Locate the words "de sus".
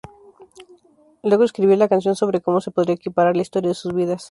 3.69-3.93